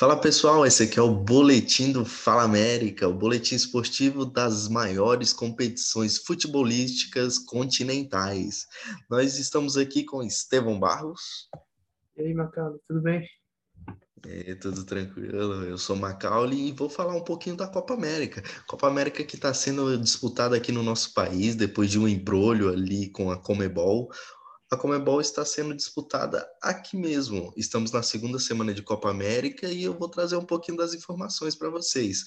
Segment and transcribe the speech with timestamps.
[0.00, 5.30] Fala pessoal, esse aqui é o Boletim do Fala América, o boletim esportivo das maiores
[5.30, 8.66] competições futebolísticas continentais.
[9.10, 11.50] Nós estamos aqui com Estevão Barros.
[12.16, 13.28] E aí, Macaulay, tudo bem?
[14.26, 15.64] É, tudo tranquilo.
[15.64, 18.42] Eu sou Macaulay e vou falar um pouquinho da Copa América.
[18.66, 23.10] Copa América que está sendo disputada aqui no nosso país depois de um embrolho ali
[23.10, 24.10] com a Comebol
[24.70, 27.52] a Comebol está sendo disputada aqui mesmo.
[27.56, 31.56] Estamos na segunda semana de Copa América e eu vou trazer um pouquinho das informações
[31.56, 32.24] para vocês.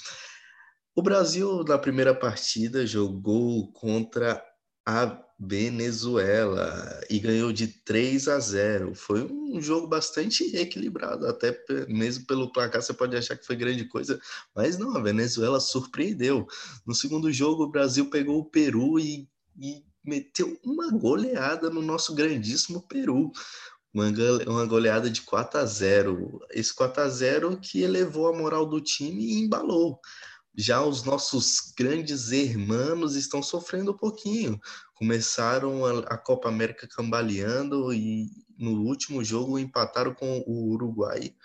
[0.93, 4.43] O Brasil, na primeira partida, jogou contra
[4.85, 8.93] a Venezuela e ganhou de 3 a 0.
[8.93, 13.85] Foi um jogo bastante equilibrado, até mesmo pelo placar você pode achar que foi grande
[13.85, 14.19] coisa,
[14.53, 16.45] mas não, a Venezuela surpreendeu.
[16.85, 22.13] No segundo jogo, o Brasil pegou o Peru e, e meteu uma goleada no nosso
[22.13, 23.31] grandíssimo Peru.
[23.93, 26.39] Uma, goleada de 4 a 0.
[26.49, 29.99] Esse 4 a 0 que elevou a moral do time e embalou.
[30.55, 34.59] Já os nossos grandes hermanos estão sofrendo um pouquinho.
[34.95, 41.35] Começaram a, Copa América cambaleando e no último jogo empataram com o Uruguai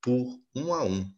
[0.00, 1.12] por 1 a 1.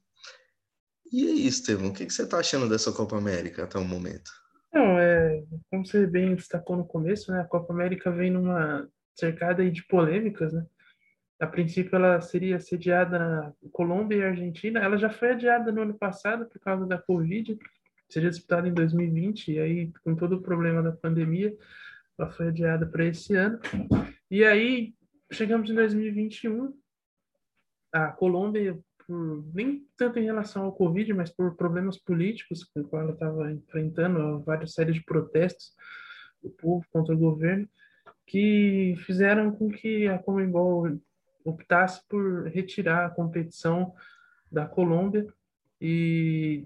[1.12, 4.30] E aí, Estevão, o que você está achando dessa Copa América até o momento?
[4.72, 9.68] Não, é, como você bem destacou no começo, né, a Copa América vem numa cercada
[9.68, 10.64] de polêmicas, né?
[11.40, 14.78] A princípio ela seria sediada na Colômbia e Argentina.
[14.78, 17.58] Ela já foi adiada no ano passado por causa da Covid.
[18.10, 21.56] Seria disputada em 2020 e aí com todo o problema da pandemia,
[22.18, 23.58] ela foi adiada para esse ano.
[24.30, 24.94] E aí
[25.32, 26.78] chegamos em 2021.
[27.90, 28.78] A Colômbia
[29.10, 33.50] por nem tanto em relação ao Covid, mas por problemas políticos com qual ela estava
[33.50, 35.74] enfrentando, várias séries de protestos
[36.40, 37.68] do povo contra o governo,
[38.24, 40.96] que fizeram com que a Comembol
[41.44, 43.92] optasse por retirar a competição
[44.48, 45.26] da Colômbia
[45.80, 46.64] e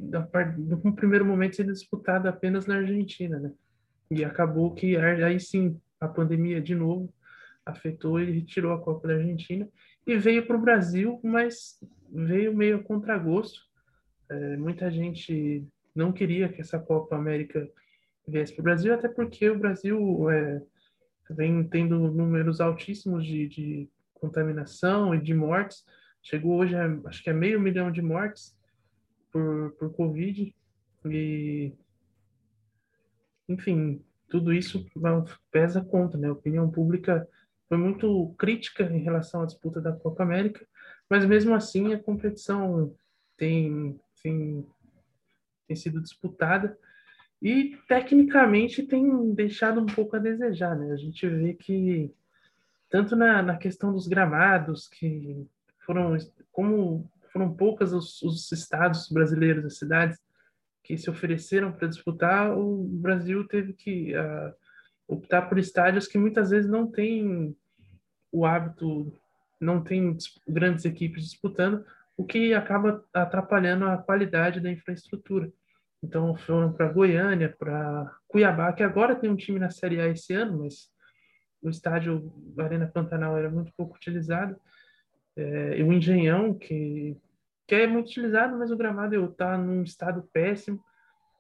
[0.83, 3.53] no primeiro momento ser disputada apenas na Argentina, né?
[4.11, 7.11] E acabou que aí sim a pandemia de novo
[7.65, 9.67] afetou e retirou a Copa da Argentina
[10.07, 11.79] e veio para o Brasil, mas
[12.11, 13.61] veio meio a contragosto.
[14.29, 17.69] É, muita gente não queria que essa Copa América
[18.27, 20.63] viesse para o Brasil, até porque o Brasil é,
[21.31, 25.85] vem tendo números altíssimos de, de, contaminação e de mortes.
[26.23, 28.57] Chegou hoje, a, acho que é meio milhão de mortes
[29.31, 30.55] por, por Covid.
[31.07, 31.73] E,
[33.47, 34.87] enfim, tudo isso
[35.51, 36.29] pesa contra, né?
[36.29, 37.29] A opinião pública
[37.69, 40.67] foi muito crítica em relação à disputa da Copa América,
[41.09, 42.95] mas mesmo assim a competição
[43.37, 44.67] tem, tem,
[45.67, 46.77] tem sido disputada
[47.43, 50.93] e tecnicamente tem deixado um pouco a desejar, né?
[50.93, 52.11] A gente vê que
[52.91, 55.47] tanto na, na questão dos gramados, que
[55.85, 56.17] foram
[56.53, 60.19] como foram poucas os, os estados brasileiros, as cidades
[60.85, 64.55] que se ofereceram para disputar, o Brasil teve que uh,
[65.09, 67.57] optar por estádios que muitas vezes não têm
[68.33, 69.13] o hábito,
[69.61, 70.17] não tem
[70.49, 71.85] grandes equipes disputando,
[72.17, 75.53] o que acaba atrapalhando a qualidade da infraestrutura.
[76.03, 80.35] Então foram para Goiânia, para Cuiabá, que agora tem um time na Série A esse
[80.35, 80.91] ano, mas
[81.63, 84.55] o estádio Arena Pantanal era muito pouco utilizado.
[85.37, 87.17] É, e o Engenhão, que,
[87.67, 90.85] que é muito utilizado, mas o gramado está num estado péssimo.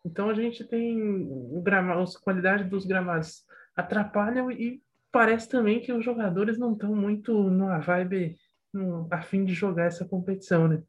[0.04, 3.44] Então a gente tem gramado, a qualidade dos gramados
[3.74, 8.36] atrapalham e parece também que os jogadores não estão muito numa vibe
[8.72, 10.82] no, a fim de jogar essa competição, né?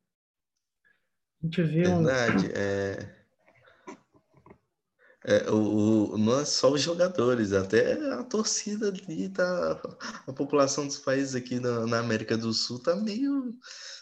[1.41, 2.51] A gente vê Verdade, um...
[2.53, 3.15] é...
[5.27, 9.81] É, o, o, não é só os jogadores, até a torcida ali, tá,
[10.27, 13.55] a população dos países aqui na, na América do Sul tá meio,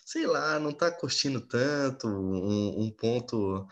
[0.06, 2.10] sei lá, não tá curtindo tanto.
[2.10, 3.66] Um, um ponto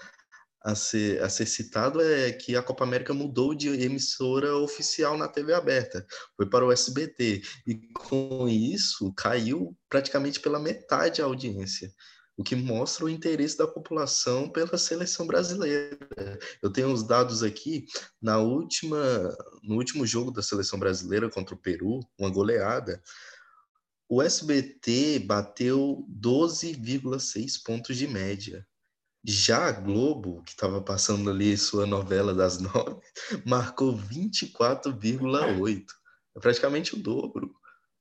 [0.64, 5.28] a ser, a ser citado é que a Copa América mudou de emissora oficial na
[5.28, 6.06] TV aberta,
[6.38, 11.92] foi para o SBT, e com isso caiu praticamente pela metade a audiência,
[12.38, 15.98] o que mostra o interesse da população pela seleção brasileira.
[16.62, 17.86] Eu tenho os dados aqui,
[18.22, 23.02] na última, no último jogo da seleção brasileira contra o Peru, uma goleada,
[24.08, 28.66] o SBT bateu 12,6 pontos de média
[29.24, 33.02] já a Globo, que estava passando ali sua novela das nove,
[33.46, 35.86] marcou 24,8.
[36.36, 37.54] É praticamente o dobro.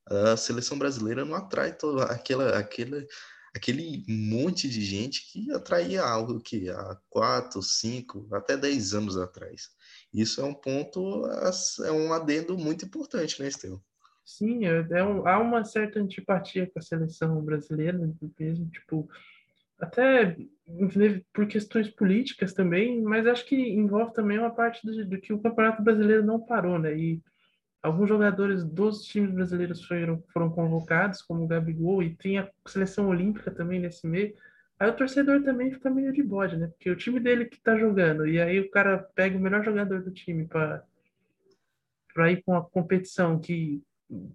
[0.07, 3.05] A seleção brasileira não atrai toda aquela, aquela,
[3.55, 9.69] aquele monte de gente que atraía algo que há quatro, cinco, até dez anos atrás.
[10.13, 11.25] Isso é um ponto,
[11.85, 13.81] é um adendo muito importante, né, Estevão?
[14.25, 17.97] Sim, é, é um, há uma certa antipatia com a seleção brasileira,
[18.39, 19.09] mesmo, tipo,
[19.79, 20.37] até
[21.33, 25.39] por questões políticas também, mas acho que envolve também uma parte do, do, que o
[25.39, 26.95] Campeonato Brasileiro não parou, né?
[26.97, 27.21] E
[27.81, 33.07] alguns jogadores dos times brasileiros foram, foram convocados, como o Gabigol, e tem a seleção
[33.07, 34.33] olímpica também nesse meio.
[34.79, 36.67] Aí o torcedor também fica meio de bode, né?
[36.67, 40.01] Porque o time dele que tá jogando, e aí o cara pega o melhor jogador
[40.01, 43.81] do time para ir com a competição que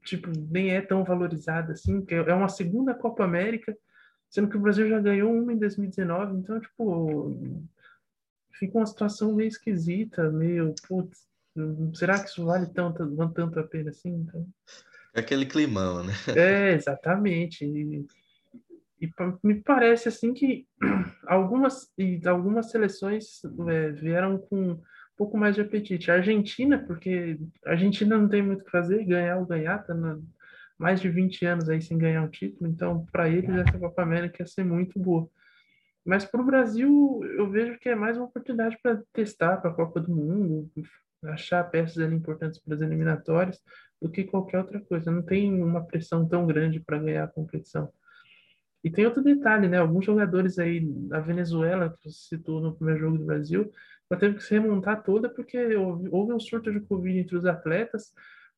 [0.03, 3.77] tipo nem é tão valorizada assim, que é uma segunda Copa América,
[4.29, 7.37] sendo que o Brasil já ganhou uma em 2019, então tipo
[8.59, 11.27] fica uma situação meio esquisita, meio putz,
[11.95, 14.11] será que isso vale tanto, tanto a pena assim?
[14.11, 14.47] Então...
[15.15, 16.13] É aquele climão, né?
[16.35, 17.65] É, exatamente.
[17.65, 18.07] E,
[19.01, 19.11] e
[19.43, 20.67] me parece assim que
[21.27, 24.83] algumas, e algumas seleções é, vieram com um
[25.17, 26.11] pouco mais de apetite.
[26.11, 29.95] A Argentina, porque a Argentina não tem muito o que fazer, ganhar ou ganhar, tá
[29.95, 30.19] na,
[30.79, 34.43] mais de 20 anos aí sem ganhar um título, então para eles essa Copa América
[34.43, 35.29] ia ser muito boa.
[36.05, 39.75] Mas para o Brasil, eu vejo que é mais uma oportunidade para testar para a
[39.75, 40.71] Copa do Mundo,
[41.25, 43.61] achar peças ali importantes para as eliminatórias
[44.01, 45.11] do que qualquer outra coisa.
[45.11, 47.93] Não tem uma pressão tão grande para ganhar a competição.
[48.85, 49.79] E tem outro detalhe, né?
[49.79, 53.73] Alguns jogadores aí da Venezuela, que você citou no primeiro jogo do Brasil,
[54.09, 57.45] ela teve que se remontar toda porque houve, houve um surto de Covid entre os
[57.45, 58.13] atletas.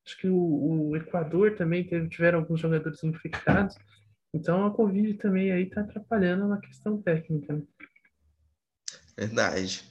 [0.05, 3.75] Acho que o, o Equador também teve, tiveram alguns jogadores infectados.
[4.33, 7.53] Então a Covid também aí está atrapalhando na questão técnica.
[7.53, 7.63] Né?
[9.17, 9.83] Verdade.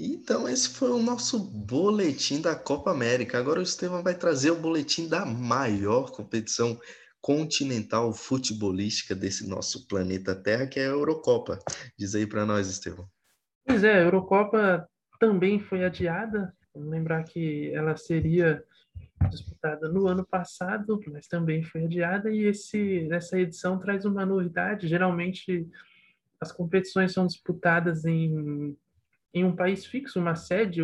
[0.00, 3.36] Então, esse foi o nosso boletim da Copa América.
[3.36, 6.78] Agora o Estevam vai trazer o boletim da maior competição
[7.20, 11.58] continental futebolística desse nosso planeta Terra, que é a Eurocopa.
[11.98, 13.08] Diz aí para nós, Estevam.
[13.66, 14.88] Pois é, a Eurocopa
[15.18, 16.54] também foi adiada.
[16.72, 18.62] Vamos lembrar que ela seria
[19.30, 22.30] disputada no ano passado, mas também foi adiada.
[22.30, 24.88] E esse, essa edição traz uma novidade.
[24.88, 25.66] Geralmente,
[26.40, 28.76] as competições são disputadas em
[29.32, 30.82] em um país fixo, uma sede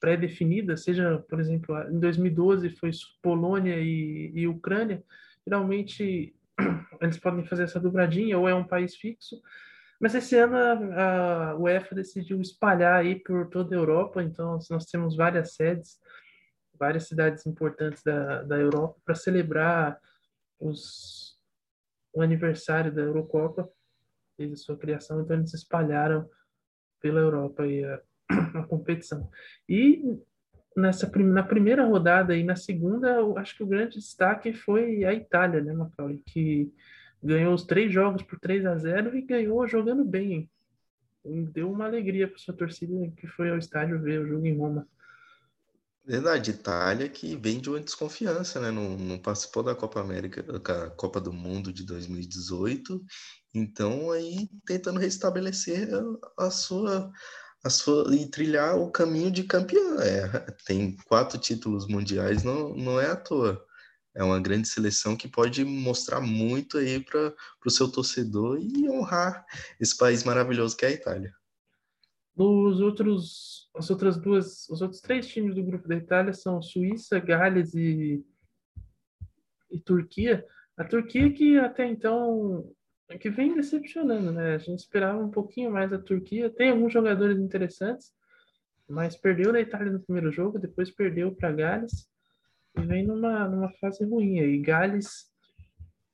[0.00, 2.90] pré-definida, seja, por exemplo, em 2012 foi
[3.22, 5.02] Polônia e, e Ucrânia,
[5.46, 6.34] geralmente
[7.00, 9.40] eles podem fazer essa dobradinha ou é um país fixo,
[10.00, 10.56] mas esse ano
[10.94, 16.00] a UEFA decidiu espalhar aí por toda a Europa, então nós temos várias sedes,
[16.78, 19.98] várias cidades importantes da, da Europa para celebrar
[20.60, 21.38] os,
[22.12, 23.68] o aniversário da Eurocopa,
[24.36, 26.28] desde a sua criação, então eles espalharam
[27.00, 28.00] pela Europa e a,
[28.60, 29.28] a competição.
[29.68, 30.18] E
[30.76, 35.12] nessa na primeira rodada e na segunda, eu acho que o grande destaque foi a
[35.12, 36.72] Itália, né, Macaulay, que
[37.22, 40.48] ganhou os três jogos por 3 a 0 e ganhou jogando bem.
[41.24, 44.86] Deu uma alegria para sua torcida que foi ao estádio ver o jogo em Roma.
[46.08, 48.70] Verdade, Itália que vem de uma desconfiança, né?
[48.70, 53.04] Não, não participou da Copa América, da Copa do Mundo de 2018
[53.54, 55.88] então, aí tentando restabelecer
[56.38, 57.10] a, sua
[57.64, 60.00] a sua e trilhar o caminho de campeão.
[60.00, 60.28] É,
[60.66, 63.64] tem quatro títulos mundiais, não, não é à toa.
[64.14, 67.34] É uma grande seleção que pode mostrar muito aí para
[67.66, 69.44] o seu torcedor e honrar
[69.80, 71.32] esse país maravilhoso que é a Itália.
[72.38, 77.18] Os outros, as outras duas, os outros três times do grupo da Itália são Suíça,
[77.18, 78.24] Gales e,
[79.68, 80.46] e Turquia.
[80.76, 82.72] A Turquia que até então
[83.20, 84.54] que vem decepcionando, né?
[84.54, 86.48] A gente esperava um pouquinho mais da Turquia.
[86.48, 88.12] Tem alguns jogadores interessantes,
[88.88, 92.08] mas perdeu na Itália no primeiro jogo, depois perdeu para Gales
[92.76, 94.60] e vem numa, numa fase ruim aí.
[94.60, 95.28] Gales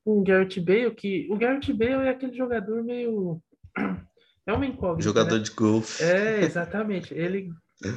[0.02, 3.42] com o Garrett Bale, que o Garrett Bale é aquele jogador meio
[4.46, 5.02] é uma incógnita.
[5.02, 5.42] Jogador né?
[5.42, 6.02] de golfe.
[6.02, 7.14] É, exatamente.
[7.14, 7.52] Ele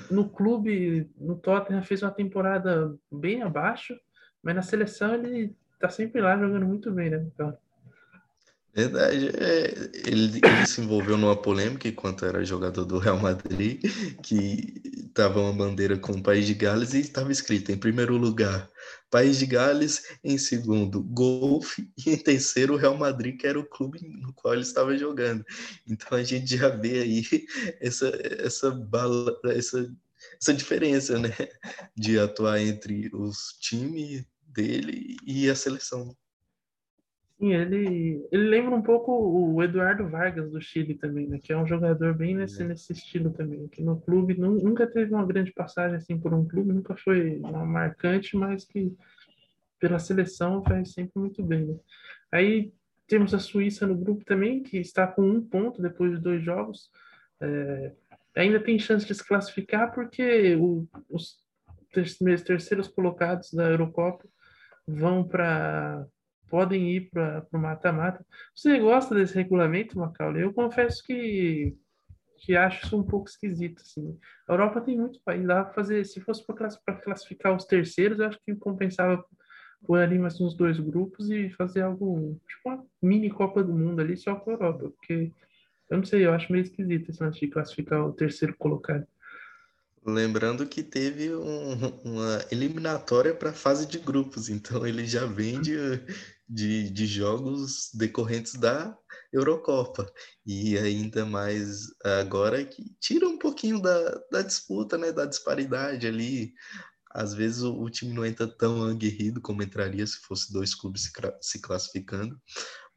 [0.09, 3.95] no clube, no Tottenham, fez uma temporada bem abaixo,
[4.43, 7.25] mas na seleção ele tá sempre lá jogando muito bem, né?
[7.33, 7.57] Então,
[8.77, 9.73] Verdade, é,
[10.05, 13.81] ele, ele, se envolveu numa polêmica enquanto era jogador do Real Madrid,
[14.21, 18.69] que estava uma bandeira com o País de Gales e estava escrito em primeiro lugar
[19.09, 23.65] País de Gales, em segundo golfe e em terceiro o Real Madrid, que era o
[23.65, 25.45] clube no qual ele estava jogando.
[25.87, 27.23] Então a gente já vê aí
[27.79, 28.07] essa
[28.39, 29.93] essa bala, essa,
[30.41, 31.33] essa diferença, né,
[31.95, 36.15] de atuar entre os times dele e a seleção.
[37.39, 41.39] Sim, ele, ele lembra um pouco o Eduardo Vargas do Chile também, né?
[41.41, 43.67] Que é um jogador bem nesse, nesse estilo também.
[43.67, 47.63] Que no clube nunca teve uma grande passagem assim por um clube, nunca foi uma
[47.63, 48.91] marcante, mas que
[49.79, 51.65] pela seleção faz sempre muito bem.
[51.65, 51.75] Né?
[52.31, 52.73] Aí
[53.07, 56.89] temos a Suíça no grupo também, que está com um ponto depois de dois jogos.
[57.39, 57.93] É,
[58.35, 61.37] ainda tem chance de se classificar porque o, os
[62.43, 64.27] terceiros colocados da Eurocopa
[64.87, 66.03] vão para
[66.49, 68.25] podem ir para o mata-mata.
[68.55, 70.43] Você gosta desse regulamento, Macaulay?
[70.43, 71.75] Eu confesso que
[72.39, 73.81] que acho isso um pouco esquisito.
[73.81, 74.17] Assim.
[74.47, 78.27] A Europa tem muito país, dá para fazer, se fosse para classificar os terceiros, eu
[78.27, 79.23] acho que compensava
[79.85, 84.01] pôr ali mais uns dois grupos e fazer algo, tipo uma mini Copa do Mundo
[84.01, 85.31] ali só com a Europa, porque
[85.89, 89.05] eu não sei, eu acho meio esquisito esse lance de classificar o terceiro colocado.
[90.05, 91.73] Lembrando que teve um,
[92.03, 95.75] uma eliminatória para a fase de grupos, então ele já vem de,
[96.47, 98.97] de, de, jogos decorrentes da
[99.31, 100.11] Eurocopa.
[100.45, 106.53] E ainda mais agora que tira um pouquinho da, da disputa, né, da disparidade ali.
[107.11, 111.03] Às vezes o, o time não entra tão aguerrido como entraria se fosse dois clubes
[111.03, 111.11] se,
[111.41, 112.39] se classificando.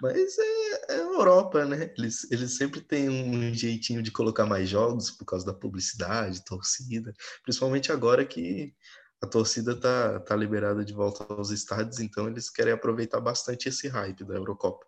[0.00, 1.92] Mas é, é Europa, né?
[1.96, 7.12] Eles, eles sempre têm um jeitinho de colocar mais jogos por causa da publicidade, torcida.
[7.42, 8.74] Principalmente agora que
[9.22, 13.86] a torcida tá, tá liberada de volta aos estádios, então eles querem aproveitar bastante esse
[13.88, 14.86] hype da Eurocopa.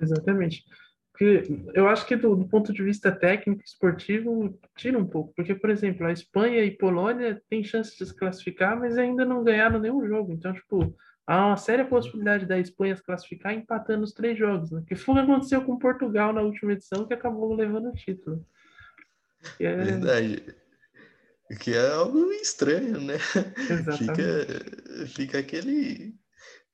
[0.00, 0.64] Exatamente.
[1.12, 5.54] Porque eu acho que do, do, ponto de vista técnico esportivo tira um pouco, porque
[5.54, 9.78] por exemplo a Espanha e Polônia têm chance de se classificar, mas ainda não ganharam
[9.78, 10.32] nenhum jogo.
[10.32, 10.96] Então tipo
[11.26, 14.82] há uma séria possibilidade da Espanha se classificar empatando os três jogos, né?
[14.88, 18.44] Que foi o que aconteceu com Portugal na última edição, que acabou levando o título.
[19.60, 19.76] É...
[19.76, 20.59] Verdade.
[21.58, 23.18] Que é algo estranho, né?
[23.98, 26.14] Fica, fica aquele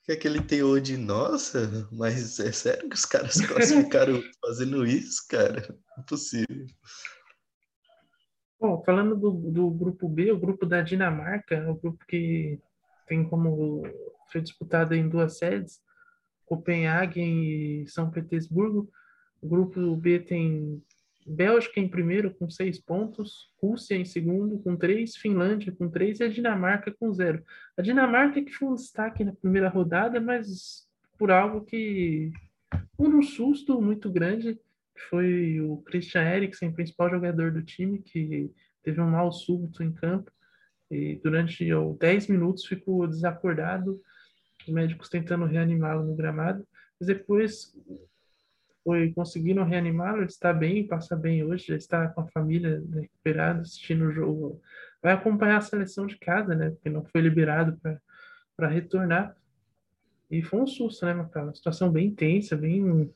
[0.01, 5.77] fica aquele teor de nossa, mas é sério que os caras classificaram fazendo isso, cara?
[5.99, 6.67] Impossível.
[8.61, 12.59] Bom, falando do, do grupo B, o grupo da Dinamarca, é o grupo que
[13.07, 13.83] tem como
[14.31, 15.81] foi disputada em duas sedes,
[16.45, 18.89] Copenhague e São Petersburgo.
[19.43, 20.83] O grupo B tem
[21.27, 26.25] Bélgica em primeiro com seis pontos, Rússia em segundo com três, Finlândia com três e
[26.25, 27.43] a Dinamarca com zero.
[27.77, 30.87] A Dinamarca que foi um destaque na primeira rodada, mas
[31.19, 32.31] por algo que
[32.99, 34.59] um susto muito grande,
[35.11, 38.51] foi o Christian Eriksen, principal jogador do time, que
[38.83, 40.31] teve um mal súbito em campo
[40.91, 44.01] e durante ó, 10 minutos ficou desacordado
[44.67, 46.67] os médicos tentando reanimá-lo no gramado,
[46.99, 47.73] mas depois
[48.87, 53.63] foi conseguindo reanimá-lo, ele está bem, passa bem hoje, já está com a família recuperada,
[53.63, 54.63] assistindo o jogo,
[55.03, 57.77] vai acompanhar a seleção de casa, né, porque não foi liberado
[58.57, 59.37] para retornar,
[60.31, 61.43] e foi um susto, né, Macau?
[61.43, 63.13] Uma situação bem tensa, bem,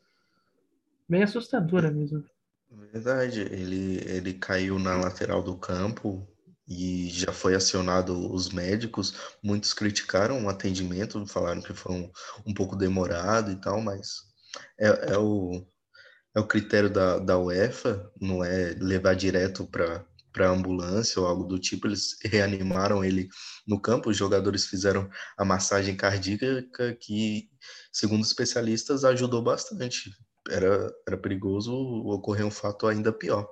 [1.09, 2.25] bem assustadora mesmo.
[2.93, 6.27] Verdade, ele, ele caiu na lateral do campo,
[6.67, 9.37] e já foi acionado os médicos.
[9.43, 12.11] Muitos criticaram o atendimento, falaram que foi um,
[12.47, 14.30] um pouco demorado e tal, mas
[14.79, 15.67] é, é, o,
[16.35, 21.43] é o critério da, da UEFA, não é levar direto para para ambulância ou algo
[21.43, 23.29] do tipo, eles reanimaram ele
[23.67, 27.49] no campo, os jogadores fizeram a massagem cardíaca que,
[27.93, 30.09] segundo especialistas, ajudou bastante.
[30.49, 33.51] Era, era perigoso ocorrer um fato ainda pior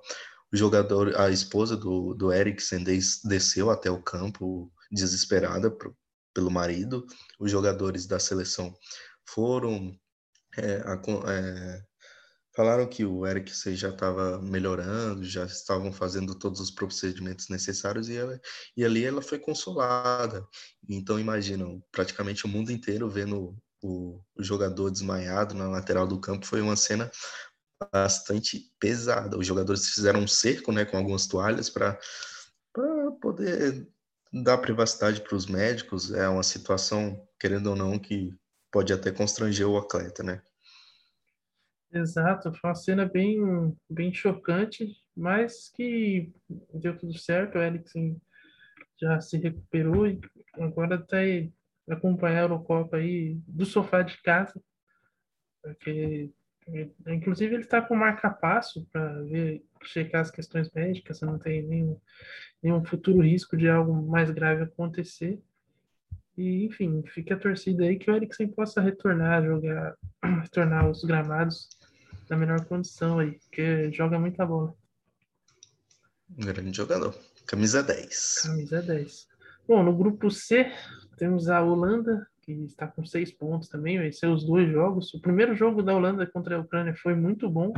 [0.52, 5.96] o jogador, a esposa do, do Eriksen des, desceu até o campo desesperada pro,
[6.34, 7.06] pelo marido.
[7.38, 8.74] Os jogadores da seleção
[9.26, 9.94] foram
[10.56, 11.00] é, a,
[11.32, 11.82] é,
[12.54, 18.16] falaram que o Eriksen já estava melhorando, já estavam fazendo todos os procedimentos necessários e,
[18.16, 18.40] ela,
[18.76, 20.46] e ali ela foi consolada.
[20.88, 26.46] Então imaginam, praticamente o mundo inteiro vendo o, o jogador desmaiado na lateral do campo
[26.46, 27.10] foi uma cena
[27.92, 29.38] bastante pesada.
[29.38, 31.98] Os jogadores fizeram um cerco né, com algumas toalhas para
[33.20, 33.88] poder
[34.32, 36.12] dar privacidade para os médicos.
[36.12, 38.34] É uma situação, querendo ou não, que
[38.70, 40.42] pode até constranger o atleta, né?
[41.92, 46.32] Exato, foi uma cena bem, bem chocante, mas que
[46.74, 47.56] deu tudo certo.
[47.56, 48.20] O Eriksen
[49.00, 50.20] já se recuperou e
[50.54, 51.16] agora está
[51.90, 54.60] acompanhar a Eurocopa aí do sofá de casa,
[55.62, 56.30] porque
[57.06, 61.98] Inclusive, ele está com marca-passo para ver, checar as questões médicas, se não tem nenhum,
[62.62, 65.40] nenhum futuro risco de algo mais grave acontecer.
[66.38, 69.96] E, enfim, fica a torcida aí que o Eriksen possa retornar a jogar,
[70.40, 71.68] retornar os gramados
[72.30, 74.72] na melhor condição aí, porque joga muita bola.
[76.30, 77.12] Grande jogador.
[77.44, 78.42] Camisa 10.
[78.44, 79.26] Camisa 10.
[79.66, 80.70] Bom, no grupo C,
[81.16, 85.12] temos a Holanda, que está com seis pontos também, venceu os dois jogos.
[85.14, 87.72] O primeiro jogo da Holanda contra a Ucrânia foi muito bom.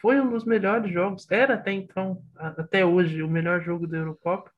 [0.00, 4.52] Foi um dos melhores jogos, era até então, até hoje, o melhor jogo da Eurocopa.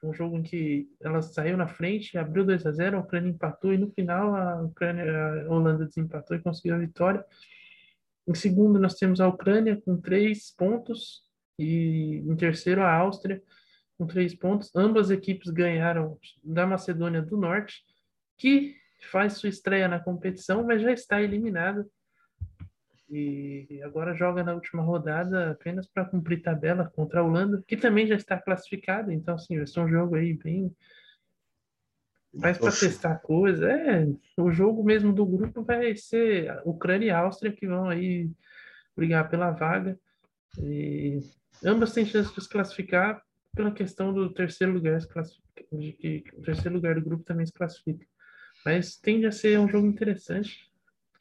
[0.00, 3.30] Foi um jogo em que ela saiu na frente, abriu 2 a 0 a Ucrânia
[3.30, 7.24] empatou e no final a, Ucrânia, a Holanda desempatou e conseguiu a vitória.
[8.26, 11.22] Em segundo, nós temos a Ucrânia com três pontos
[11.58, 13.42] e em terceiro, a Áustria
[13.98, 14.74] com três pontos.
[14.74, 17.84] Ambas equipes ganharam da Macedônia do Norte.
[18.38, 18.76] que
[19.10, 21.86] faz sua estreia na competição, mas já está eliminada.
[23.14, 28.06] E agora joga na última rodada apenas para cumprir tabela contra a Holanda, que também
[28.06, 29.12] já está classificada.
[29.12, 30.74] Então, assim, vai ser um jogo aí bem.
[32.32, 33.70] Mais para testar coisa.
[33.70, 38.30] É, o jogo mesmo do grupo vai ser Ucrânia e Áustria que vão aí
[38.96, 40.00] brigar pela vaga.
[40.58, 41.20] E
[41.62, 43.22] ambas têm chance de se classificar
[43.54, 44.98] pela questão do terceiro lugar,
[45.70, 48.06] de que o terceiro lugar do grupo também se classifica.
[48.64, 50.71] Mas tende a ser um jogo interessante,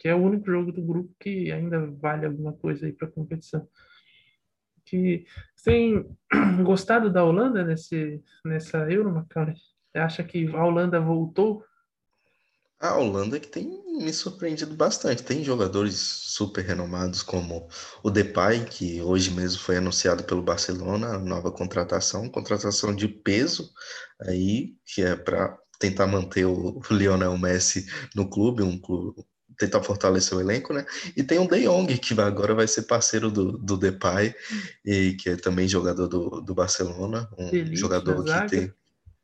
[0.01, 3.67] que é o único jogo do grupo que ainda vale alguma coisa aí para competição.
[4.83, 5.27] Que
[5.63, 6.17] tem
[6.65, 9.53] gostado da Holanda nesse nessa Euro, Macaulay?
[9.93, 11.63] Acha que a Holanda voltou
[12.79, 15.21] a Holanda que tem me surpreendido bastante.
[15.21, 17.69] Tem jogadores super renomados como
[18.01, 23.69] o Depay, que hoje mesmo foi anunciado pelo Barcelona, nova contratação, contratação de peso
[24.19, 29.23] aí, que é para tentar manter o Lionel Messi no clube, um clube
[29.61, 30.85] tentar fortalecer o elenco, né?
[31.15, 34.33] E tem o De Jong, que agora vai ser parceiro do, do Depay,
[34.83, 38.73] e que é também jogador do, do Barcelona, um Elite jogador que tem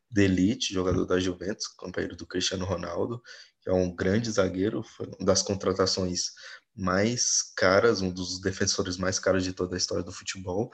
[0.09, 3.21] de elite, jogador da Juventus, companheiro do Cristiano Ronaldo,
[3.61, 6.31] que é um grande zagueiro, foi uma das contratações
[6.73, 10.71] mais caras, um dos defensores mais caros de toda a história do futebol.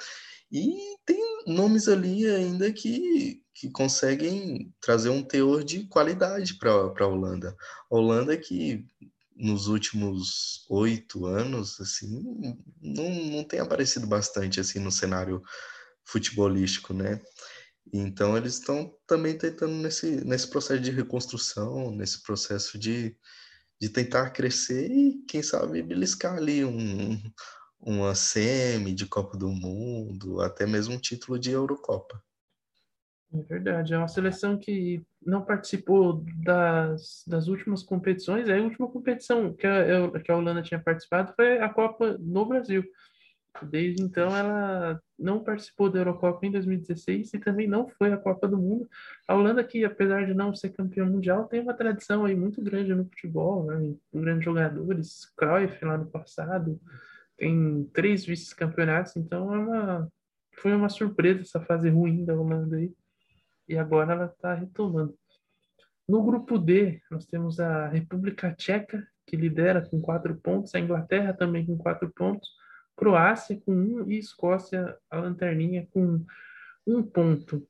[0.52, 7.08] E tem nomes ali ainda que, que conseguem trazer um teor de qualidade para a
[7.08, 7.56] Holanda.
[7.92, 8.86] A Holanda que
[9.36, 12.24] nos últimos oito anos, assim,
[12.82, 15.42] não, não tem aparecido bastante assim no cenário
[16.06, 17.22] futebolístico, né?
[17.92, 23.18] Então eles estão também tentando nesse, nesse processo de reconstrução, nesse processo de,
[23.80, 27.22] de tentar crescer e, quem sabe, beliscar ali um,
[27.80, 32.24] uma semi de Copa do Mundo, até mesmo um título de Eurocopa.
[33.34, 38.48] É verdade, é uma seleção que não participou das, das últimas competições.
[38.48, 42.84] A última competição que a, que a Holanda tinha participado foi a Copa no Brasil.
[43.62, 48.48] Desde então, ela não participou da Eurocopa em 2016 e também não foi à Copa
[48.48, 48.88] do Mundo.
[49.28, 52.94] A Holanda, que apesar de não ser campeão mundial, tem uma tradição aí muito grande
[52.94, 53.96] no futebol, né?
[54.12, 56.80] com grandes jogadores, Cruyff lá no passado,
[57.38, 60.12] tem três vice-campeonatos, então é uma,
[60.58, 62.92] foi uma surpresa essa fase ruim da Holanda aí.
[63.68, 65.18] E agora ela está retomando.
[66.08, 71.34] No grupo D, nós temos a República Tcheca, que lidera com quatro pontos, a Inglaterra
[71.34, 72.50] também com quatro pontos,
[72.96, 76.26] Croácia com um e Escócia, a lanterninha, com
[76.86, 77.68] um ponto.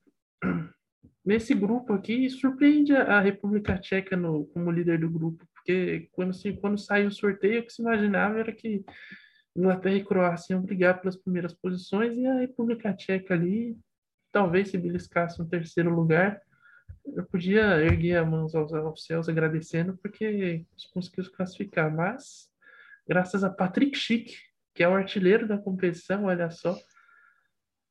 [1.23, 6.53] Nesse grupo aqui, surpreende a República Tcheca no, como líder do grupo, porque quando, se,
[6.53, 8.83] quando saiu o sorteio, o que se imaginava era que
[9.55, 13.77] Inglaterra e Croácia iam brigar pelas primeiras posições e a República Tcheca ali
[14.33, 16.41] talvez se beliscasse um terceiro lugar.
[17.05, 22.49] Eu podia erguer as mãos aos, aos céus agradecendo porque conseguiu se classificar, mas
[23.07, 24.35] graças a Patrick Schick,
[24.73, 26.75] que é o artilheiro da competição, olha só.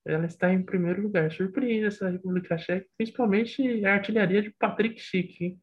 [0.05, 1.31] Ela está em primeiro lugar.
[1.31, 5.45] Surpreende essa República Tcheca, principalmente a artilharia de Patrick Schick.
[5.45, 5.61] Hein?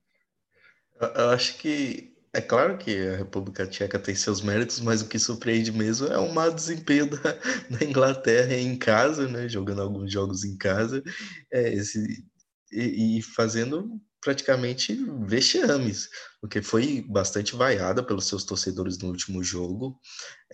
[1.01, 5.07] Eu, eu acho que é claro que a República Tcheca tem seus méritos, mas o
[5.07, 7.33] que surpreende mesmo é o mau desempenho da,
[7.69, 9.49] da Inglaterra em casa, né?
[9.49, 11.03] Jogando alguns jogos em casa,
[11.51, 12.23] é, esse,
[12.71, 14.93] e, e fazendo praticamente
[15.25, 16.09] vexames,
[16.41, 19.99] porque foi bastante vaiada pelos seus torcedores no último jogo,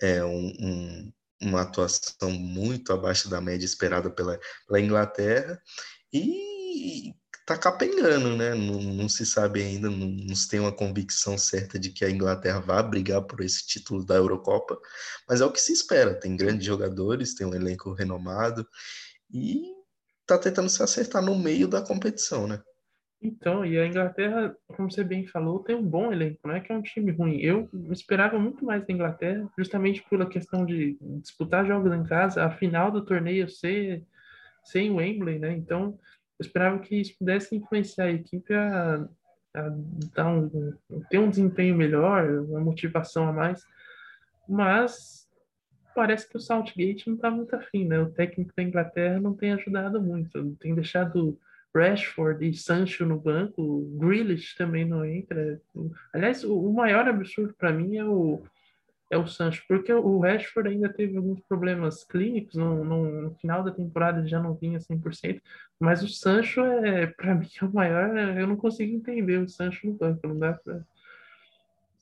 [0.00, 1.12] é um, um,
[1.42, 5.60] uma atuação muito abaixo da média esperada pela, pela Inglaterra,
[6.12, 7.12] e
[7.46, 8.54] tá capengando, né?
[8.54, 12.10] Não, não, se sabe ainda, não, não se tem uma convicção certa de que a
[12.10, 14.76] Inglaterra vá brigar por esse título da Eurocopa,
[15.28, 16.18] mas é o que se espera.
[16.18, 18.66] Tem grandes jogadores, tem um elenco renomado
[19.32, 19.62] e
[20.26, 22.60] tá tentando se acertar no meio da competição, né?
[23.22, 26.70] Então, e a Inglaterra, como você bem falou, tem um bom elenco, não é que
[26.70, 27.40] é um time ruim.
[27.40, 32.50] Eu esperava muito mais da Inglaterra, justamente pela questão de disputar jogos em casa, a
[32.50, 34.04] final do torneio ser
[34.64, 35.52] sem o Wembley, né?
[35.52, 35.98] Então,
[36.38, 39.08] eu esperava que isso pudesse influenciar a equipe a,
[39.54, 39.68] a
[40.14, 40.74] dar um,
[41.08, 43.64] ter um desempenho melhor, uma motivação a mais.
[44.48, 45.26] Mas
[45.94, 47.98] parece que o Southgate não está muito afim, né?
[47.98, 51.38] O técnico da Inglaterra não tem ajudado muito, tem deixado
[51.74, 55.60] Rashford e Sancho no banco, Grealish também não entra.
[56.12, 58.42] Aliás, o, maior absurdo para mim é o,
[59.10, 63.62] é o Sancho, porque o Rashford ainda teve alguns problemas clínicos, no, no, no final
[63.62, 65.40] da temporada ele já não vinha 100%,
[65.78, 69.86] mas o Sancho, é para mim, é o maior, eu não consigo entender o Sancho
[69.86, 70.84] no banco, não dá para...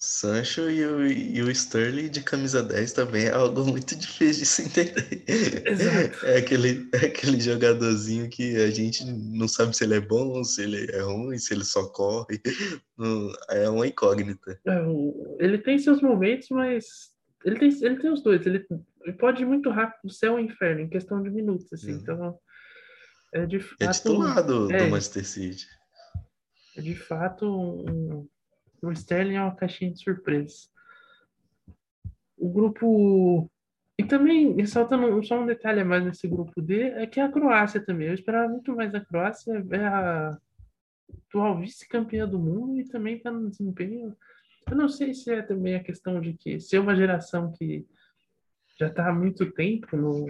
[0.05, 4.47] Sancho e o, e o Sterling de camisa 10 também é algo muito difícil de
[4.47, 5.25] se entender.
[5.67, 6.27] Exato.
[6.27, 10.62] É aquele, é aquele jogadorzinho que a gente não sabe se ele é bom, se
[10.62, 12.38] ele é ruim, se ele só corre.
[13.49, 14.61] É uma incógnita.
[14.67, 14.85] É,
[15.40, 16.85] ele tem seus momentos, mas
[17.43, 18.45] ele tem, ele tem os dois.
[18.45, 18.62] Ele,
[19.19, 21.73] pode ir muito rápido do céu ao inferno em questão de minutos.
[21.73, 21.99] Assim, hum.
[22.03, 22.38] Então,
[23.33, 23.83] é de fato.
[23.83, 25.67] É titular do, é, do Manchester City.
[26.77, 28.29] É de fato um
[28.85, 30.68] o Sterling é uma caixinha de surpresa.
[32.37, 33.51] O grupo.
[33.99, 37.85] E também, ressaltando só um detalhe a mais nesse grupo D, é que a Croácia
[37.85, 38.09] também.
[38.09, 39.64] Eu esperava muito mais da Croácia.
[39.70, 40.38] É a
[41.29, 44.16] atual vice-campeã do mundo e também está no desempenho.
[44.68, 47.87] Eu não sei se é também a questão de que ser uma geração que
[48.79, 50.27] já está há muito tempo no,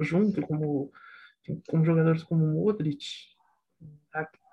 [0.00, 0.92] junto, como,
[1.68, 3.04] como jogadores como Modric,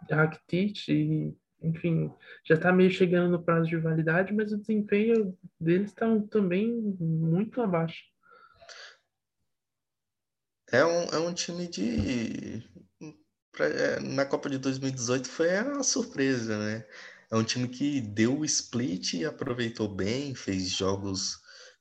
[0.09, 1.35] Rakitic e
[1.67, 2.11] enfim,
[2.43, 7.61] já está meio chegando no prazo de validade, mas o desempenho deles está também muito
[7.61, 8.03] abaixo.
[10.71, 12.63] É um, é um time de.
[13.59, 16.85] É, na Copa de 2018 foi a surpresa, né?
[17.31, 21.39] É um time que deu o split e aproveitou bem, fez jogos,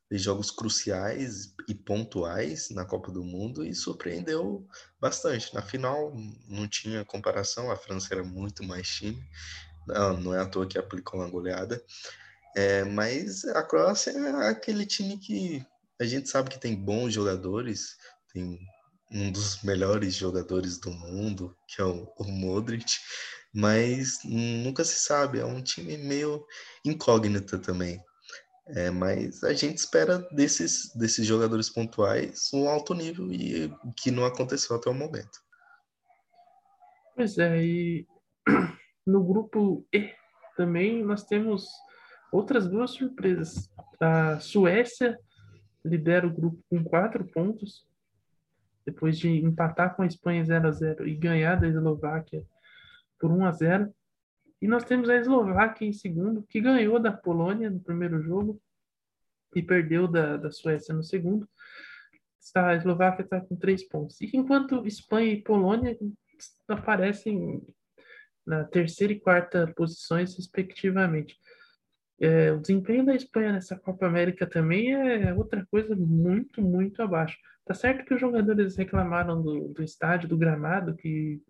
[0.09, 4.67] fez jogos cruciais e pontuais na Copa do Mundo e surpreendeu
[5.01, 5.53] bastante.
[5.55, 6.15] Na final
[6.49, 9.23] não tinha comparação, a França era muito mais time,
[9.87, 11.83] não, não é à toa que aplicou uma goleada.
[12.57, 15.65] É, mas a Croácia é aquele time que
[16.01, 17.97] a gente sabe que tem bons jogadores,
[18.33, 18.59] tem
[19.11, 22.93] um dos melhores jogadores do mundo, que é o, o Modric,
[23.53, 26.45] mas nunca se sabe, é um time meio
[26.85, 28.03] incógnito também.
[28.69, 34.25] É, mas a gente espera desses, desses jogadores pontuais um alto nível e que não
[34.25, 35.45] aconteceu até o momento.
[37.15, 38.07] Pois é, e
[39.07, 40.13] no grupo E
[40.57, 41.67] também nós temos
[42.33, 43.71] outras duas surpresas.
[44.01, 45.19] A Suécia
[45.85, 47.87] lidera o grupo com quatro pontos,
[48.85, 52.45] depois de empatar com a Espanha 0 a 0 e ganhar da Eslováquia
[53.19, 53.95] por 1 a 0.
[54.61, 58.61] E nós temos a Eslováquia em segundo, que ganhou da Polônia no primeiro jogo
[59.55, 61.49] e perdeu da, da Suécia no segundo.
[62.55, 64.21] A Eslováquia está com três pontos.
[64.21, 65.97] E enquanto Espanha e Polônia
[66.69, 67.63] aparecem
[68.47, 71.39] na terceira e quarta posições, respectivamente.
[72.21, 77.37] É, o desempenho da Espanha nessa Copa América também é outra coisa muito, muito abaixo.
[77.65, 81.43] Tá certo que os jogadores reclamaram do, do estádio, do gramado, que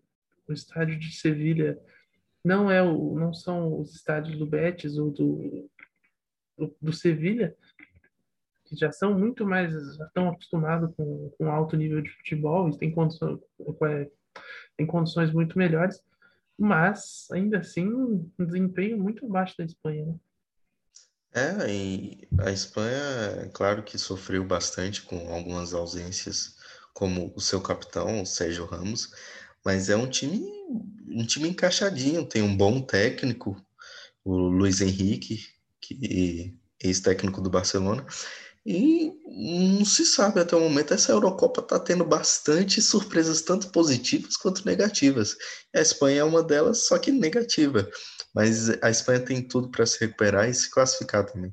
[0.49, 1.79] o estádio de Sevilha
[2.45, 5.71] não é o, não são os estádios do Betis ou do,
[6.57, 7.57] do, do Sevilha,
[8.65, 12.79] que já são muito mais, já estão acostumados com, com alto nível de futebol e
[12.79, 13.41] têm condições,
[13.89, 14.11] é,
[14.77, 16.03] tem condições muito melhores
[16.59, 20.15] mas ainda assim um desempenho muito abaixo da Espanha, né?
[21.37, 26.57] É, e a Espanha, claro que sofreu bastante com algumas ausências,
[26.93, 29.13] como o seu capitão, o Sérgio Ramos,
[29.65, 30.47] mas é um time,
[31.09, 33.61] um time encaixadinho, tem um bom técnico,
[34.25, 35.41] o Luiz Henrique,
[35.81, 38.07] que é ex-técnico do Barcelona,
[38.67, 40.95] e não se sabe até o momento.
[40.95, 45.37] Essa Eurocopa está tendo bastante surpresas, tanto positivas quanto negativas.
[45.75, 47.89] A Espanha é uma delas, só que negativa.
[48.35, 51.53] Mas a Espanha tem tudo para se recuperar e se classificar também.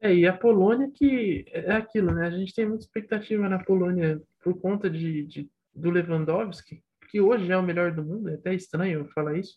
[0.00, 2.26] É, e a Polônia que é aquilo, né?
[2.26, 7.50] A gente tem muita expectativa na Polônia por conta de, de do Lewandowski, que hoje
[7.50, 9.56] é o melhor do mundo, é até estranho falar isso,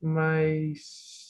[0.00, 1.25] mas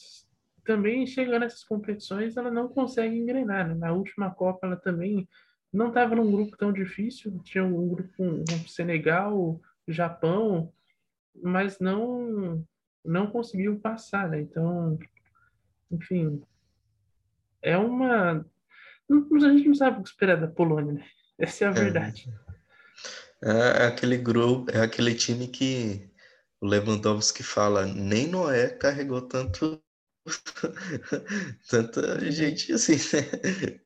[0.66, 3.68] também chegando nessas competições ela não consegue engrenar.
[3.68, 3.74] Né?
[3.74, 5.26] Na última Copa ela também
[5.72, 10.72] não estava num grupo tão difícil, tinha um grupo com, com Senegal, Japão,
[11.42, 12.64] mas não
[13.04, 14.40] não conseguiu passar, né?
[14.40, 14.98] Então,
[15.92, 16.42] enfim,
[17.62, 18.44] é uma
[19.08, 21.04] a gente não sabe o que esperar da Polônia, né?
[21.38, 21.74] Essa é a é.
[21.74, 22.28] verdade.
[23.42, 26.10] É, é aquele grupo, é aquele time que
[26.60, 29.80] o Lewandowski fala, nem Noé carregou tanto
[31.70, 33.80] Tanta gente assim, né?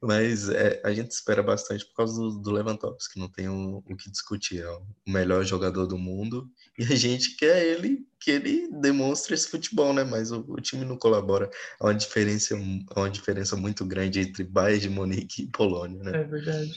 [0.00, 3.96] Mas é, a gente espera bastante por causa do, do Lewandowski, não tem o, o,
[3.96, 4.62] que discutir.
[4.62, 9.48] É o melhor jogador do mundo e a gente quer ele que ele demonstre esse
[9.48, 10.04] futebol, né?
[10.04, 11.50] Mas o, o time não colabora.
[11.80, 12.54] Há uma diferença,
[12.96, 16.20] uma diferença muito grande entre Bayern de Munique e Polônia, né?
[16.20, 16.72] É verdade.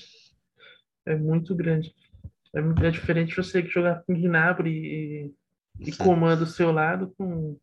[1.06, 1.94] É muito grande.
[2.54, 5.34] É, muito, é diferente você jogar com Gnabry e,
[5.80, 7.58] e comanda o seu lado com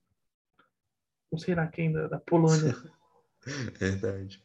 [1.33, 2.77] não sei lá quem, da, da Polônia.
[3.81, 4.43] Verdade.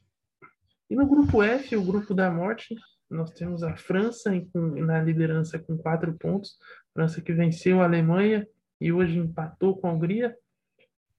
[0.90, 2.76] E no grupo F, o grupo da morte,
[3.10, 6.58] nós temos a França em, na liderança com quatro pontos.
[6.94, 8.48] França que venceu a Alemanha
[8.80, 10.36] e hoje empatou com a Hungria.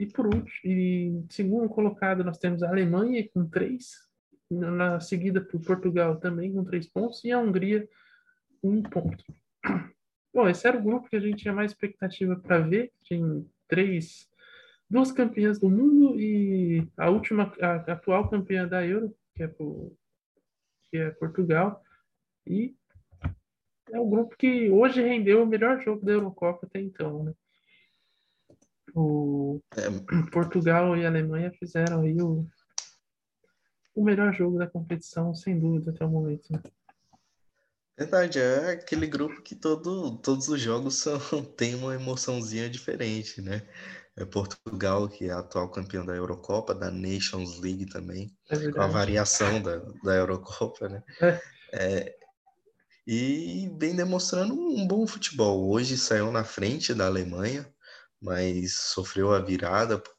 [0.00, 3.90] E por último, e segundo colocado, nós temos a Alemanha com três,
[4.50, 7.86] na seguida por Portugal também com três pontos, e a Hungria
[8.62, 9.24] um ponto.
[10.32, 12.92] Bom, esse era o grupo que a gente tinha mais expectativa para ver.
[13.02, 14.27] Tinha três,
[14.88, 19.92] duas campeãs do mundo e a última, a, atual campeã da Euro, que é, por,
[20.90, 21.82] que é Portugal.
[22.46, 22.74] E
[23.90, 27.34] é o grupo que hoje rendeu o melhor jogo da Eurocopa até então, né?
[28.94, 30.30] O é.
[30.30, 32.46] Portugal e a Alemanha fizeram aí o,
[33.94, 36.50] o melhor jogo da competição, sem dúvida, até o momento.
[36.50, 36.60] Né?
[37.98, 41.18] Verdade, é aquele grupo que todo, todos os jogos são,
[41.56, 43.66] tem uma emoçãozinha diferente, né?
[44.18, 48.88] É Portugal, que é atual campeão da Eurocopa, da Nations League também, é com a
[48.88, 51.02] variação da, da Eurocopa, né?
[51.70, 52.16] É.
[53.06, 55.68] E vem demonstrando um bom futebol.
[55.68, 57.70] Hoje saiu na frente da Alemanha,
[58.18, 60.14] mas sofreu a virada por,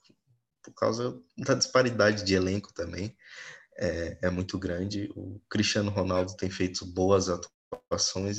[0.63, 3.17] por causa da disparidade de elenco também.
[3.79, 5.09] É, é, muito grande.
[5.15, 7.58] O Cristiano Ronaldo tem feito boas atuações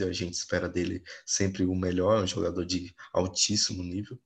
[0.00, 4.18] e a gente espera dele sempre o melhor, um jogador de altíssimo nível.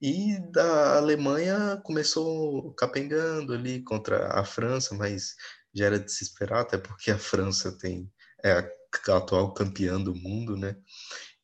[0.00, 5.34] E da Alemanha começou capengando ali contra a França, mas
[5.74, 8.10] já era de se esperar, até porque a França tem
[8.44, 10.76] é a atual campeã do mundo, né?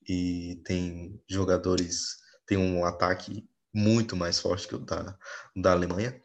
[0.09, 5.17] E tem jogadores tem um ataque muito mais forte que o da,
[5.57, 6.21] da Alemanha.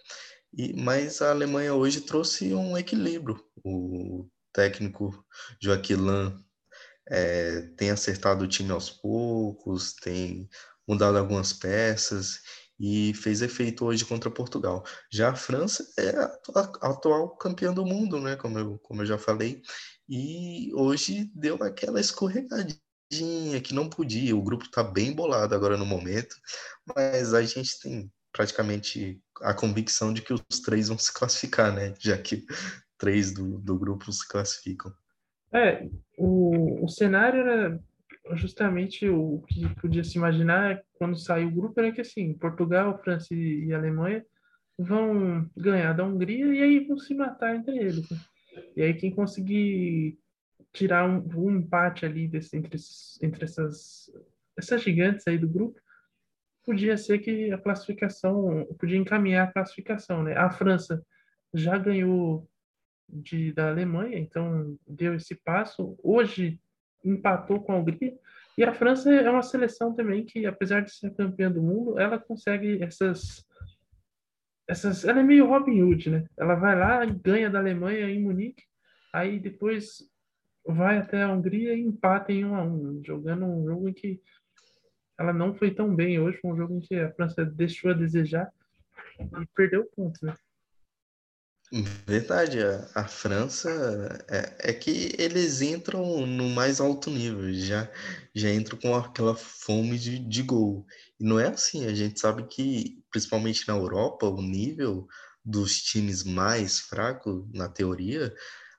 [0.54, 3.42] E, mas a Alemanha hoje trouxe um equilíbrio.
[3.64, 5.26] O técnico
[5.62, 6.44] Joaquim Lan
[7.10, 10.50] é, tem acertado o time aos poucos, tem
[10.88, 12.40] mudado algumas peças
[12.80, 14.84] e fez efeito hoje contra Portugal.
[15.12, 18.36] Já a França é a atual campeã do mundo, né?
[18.36, 19.62] Como eu, como eu já falei,
[20.08, 22.82] e hoje deu aquela escorregadinha
[23.64, 24.36] que não podia.
[24.36, 26.36] O grupo está bem bolado agora no momento,
[26.96, 31.94] mas a gente tem praticamente a convicção de que os três vão se classificar, né?
[32.00, 32.46] Já que
[32.98, 34.94] três do, do grupo se classificam.
[35.54, 37.80] É, o, o cenário era
[38.36, 43.34] justamente o que podia se imaginar quando saiu o grupo era que assim, Portugal, França
[43.34, 44.26] e Alemanha
[44.78, 48.10] vão ganhar da Hungria e aí vão se matar entre eles.
[48.10, 48.18] Né?
[48.76, 50.20] E aí quem conseguir
[50.74, 52.78] tirar um, um empate ali desse, entre,
[53.22, 54.12] entre essas,
[54.58, 55.80] essas gigantes aí do grupo,
[56.64, 60.36] podia ser que a classificação, podia encaminhar a classificação, né?
[60.36, 61.02] A França
[61.54, 62.48] já ganhou
[63.08, 65.98] de, da Alemanha, então deu esse passo.
[66.04, 66.60] Hoje
[67.04, 68.18] empatou com a Hungria.
[68.58, 72.18] E a França é uma seleção também que, apesar de ser campeã do mundo, ela
[72.20, 73.46] consegue essas
[74.68, 76.26] essas, ela é meio Robin Hood, né?
[76.38, 78.64] Ela vai lá, ganha da Alemanha em Munique,
[79.14, 80.04] aí depois
[80.66, 84.22] vai até a Hungria e empata em 1 a 1 jogando um jogo em que
[85.18, 87.94] ela não foi tão bem hoje, foi um jogo em que a França deixou a
[87.94, 88.52] desejar
[89.20, 90.36] e perdeu pontos, né?
[91.70, 93.70] Verdade, a, a França
[94.30, 97.92] é, é, que eles entram no mais alto nível, já,
[98.34, 100.86] já entram com aquela fome de, de gol.
[101.20, 105.08] E não é assim, a gente sabe que, principalmente na Europa, o nível
[105.44, 108.34] dos times mais fracos, na teoria,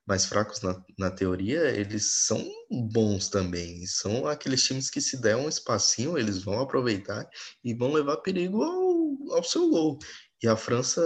[0.07, 3.87] mais fracos na, na teoria, eles são bons também.
[3.87, 7.29] São aqueles times que se der um espacinho, eles vão aproveitar
[7.63, 9.99] e vão levar perigo ao, ao seu gol.
[10.43, 11.03] E a França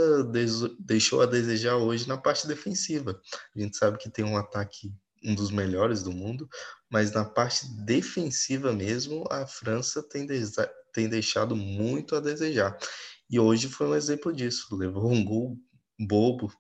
[0.78, 3.20] deixou a desejar hoje na parte defensiva.
[3.54, 4.92] A gente sabe que tem um ataque
[5.24, 6.48] um dos melhores do mundo,
[6.90, 10.26] mas na parte defensiva mesmo, a França tem,
[10.92, 12.76] tem deixado muito a desejar.
[13.30, 14.74] E hoje foi um exemplo disso.
[14.76, 15.56] Levou um gol
[15.98, 16.52] bobo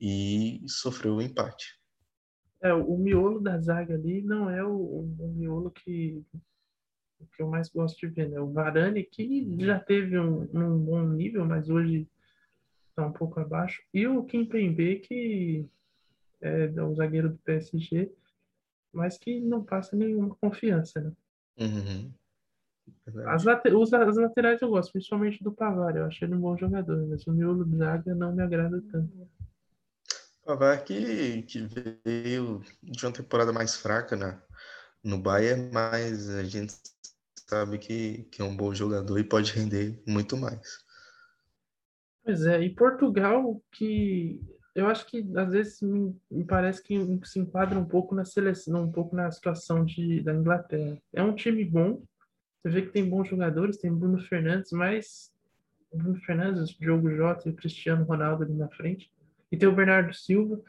[0.00, 1.78] e sofreu o um empate.
[2.62, 4.74] É, o miolo da zaga ali não é o,
[5.18, 6.22] o miolo que,
[7.26, 8.40] que eu mais gosto de ver, né?
[8.40, 12.08] O Varane, que já teve um, um bom nível, mas hoje
[12.88, 13.82] está um pouco abaixo.
[13.92, 15.66] E o Kim Pembe, que
[16.40, 18.10] é o zagueiro do PSG,
[18.92, 21.12] mas que não passa nenhuma confiança, né?
[21.58, 22.12] Uhum.
[23.26, 25.96] As, os, as laterais eu gosto, principalmente do Pavar.
[25.96, 29.28] Eu achei ele um bom jogador, mas o miolo zaga não me agrada tanto.
[30.44, 31.68] Pavar que, que
[32.04, 34.40] veio de uma temporada mais fraca né,
[35.02, 36.74] no Bayern, mas a gente
[37.48, 40.84] sabe que, que é um bom jogador e pode render muito mais.
[42.22, 44.40] Pois é, e Portugal, que
[44.74, 48.84] eu acho que às vezes me, me, parece que se enquadra um pouco na seleção,
[48.84, 50.96] um pouco na situação de, da Inglaterra.
[51.12, 52.02] É um time bom,
[52.62, 55.32] você vê que tem bons jogadores, tem Bruno Fernandes, mas
[55.92, 59.10] Bruno Fernandes, Diogo Jota e Cristiano Ronaldo ali na frente
[59.50, 60.62] e tem o Bernardo Silva,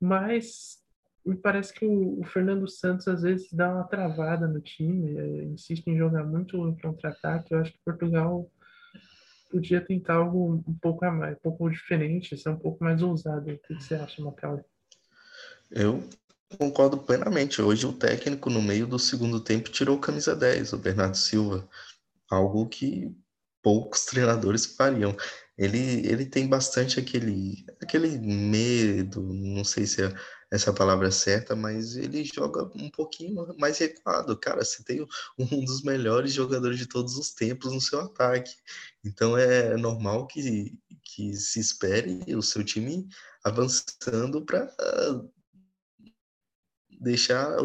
[0.00, 0.79] mas
[1.24, 5.44] me parece que o, o Fernando Santos às vezes dá uma travada no time, é,
[5.44, 7.52] insiste em jogar muito em contra-ataque.
[7.52, 8.50] Eu acho que Portugal
[9.50, 13.50] podia tentar algo um pouco a mais, um pouco diferente, ser um pouco mais ousado.
[13.50, 14.64] O que você acha, Macaulay?
[15.70, 16.02] Eu
[16.58, 17.60] concordo plenamente.
[17.60, 21.68] Hoje o técnico, no meio do segundo tempo, tirou camisa 10, o Bernardo Silva.
[22.30, 23.14] Algo que
[23.62, 25.14] poucos treinadores fariam.
[25.58, 30.14] Ele, ele tem bastante aquele, aquele medo, não sei se é
[30.50, 34.36] essa palavra certa, mas ele joga um pouquinho mais recuado.
[34.36, 35.06] Cara, você tem
[35.38, 38.52] um dos melhores jogadores de todos os tempos no seu ataque.
[39.04, 43.08] Então é normal que, que se espere o seu time
[43.44, 44.68] avançando para
[47.00, 47.56] deixar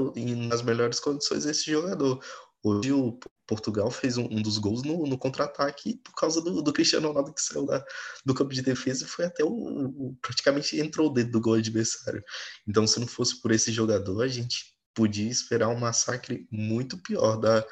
[0.48, 2.24] nas melhores condições esse jogador.
[2.68, 6.74] Hoje o Portugal fez um, um dos gols no, no contra-ataque por causa do, do,
[6.74, 7.86] Cristiano Ronaldo que saiu da,
[8.26, 12.24] do campo de defesa e foi até o, o, praticamente entrou dentro do gol adversário.
[12.68, 17.38] Então, se não fosse por esse jogador, a gente podia esperar um massacre muito pior
[17.38, 17.64] da,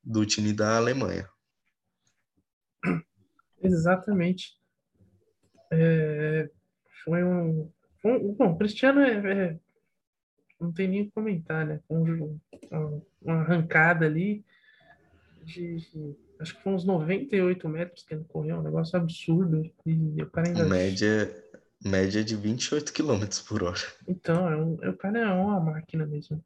[0.00, 1.28] do time da Alemanha.
[3.60, 4.52] Exatamente.
[5.72, 6.48] É,
[7.04, 7.68] foi um,
[8.04, 9.60] um, Bom, o Cristiano é, é,
[10.60, 11.80] não tem nem o que comentar, né?
[11.90, 12.38] Um,
[13.22, 14.44] uma arrancada ali
[15.42, 15.76] de,
[16.40, 19.70] acho que foi uns 98 metros que ele correu, um negócio absurdo.
[19.84, 20.64] E o cara ainda.
[20.64, 21.44] Média,
[21.84, 23.80] média de 28 km por hora.
[24.08, 26.44] Então, é um, é, o cara é uma máquina mesmo.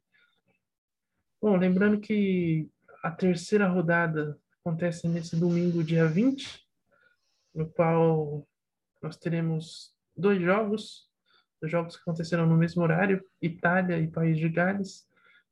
[1.41, 2.69] Bom, lembrando que
[3.03, 6.67] a terceira rodada acontece nesse domingo, dia 20,
[7.55, 8.47] no qual
[9.01, 11.10] nós teremos dois jogos,
[11.69, 15.07] jogos que aconteceram no mesmo horário, Itália e País de Gales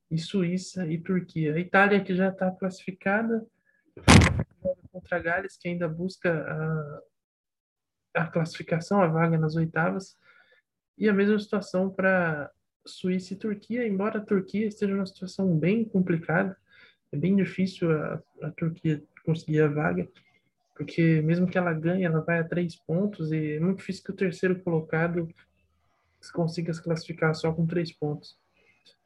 [0.10, 1.54] e Suíça e Turquia.
[1.54, 3.46] A Itália que já está classificada
[4.92, 6.46] contra Gales, que ainda busca
[8.16, 10.18] a, a classificação, a vaga nas oitavas,
[10.98, 12.52] e a mesma situação para
[12.86, 16.58] Suíça e Turquia, embora a Turquia esteja numa situação bem complicada,
[17.12, 20.08] é bem difícil a, a Turquia conseguir a vaga,
[20.76, 24.12] porque mesmo que ela ganhe, ela vai a três pontos, e é muito difícil que
[24.12, 25.28] o terceiro colocado
[26.34, 28.38] consiga se classificar só com três pontos.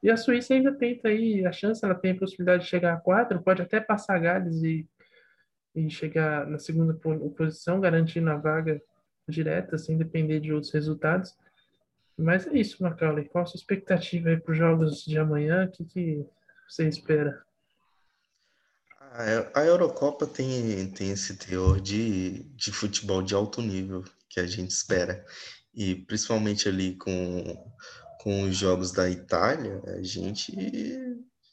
[0.01, 2.99] E a Suíça ainda tenta aí, a chance, ela tem a possibilidade de chegar a
[2.99, 4.87] quatro, pode até passar Gales e,
[5.75, 6.93] e chegar na segunda
[7.37, 8.81] posição, garantindo a vaga
[9.27, 11.37] direta, sem depender de outros resultados.
[12.17, 13.25] Mas é isso, Macaulay.
[13.25, 15.65] Qual a sua expectativa aí para os jogos de amanhã?
[15.65, 16.25] O que, que
[16.67, 17.41] você espera?
[19.53, 24.71] A Eurocopa tem, tem esse teor de, de futebol de alto nível que a gente
[24.71, 25.23] espera.
[25.73, 27.55] E principalmente ali com
[28.23, 30.53] com os jogos da Itália, a gente